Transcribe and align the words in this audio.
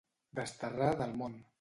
Desterrar 0.39 0.91
del 1.05 1.17
món. 1.23 1.41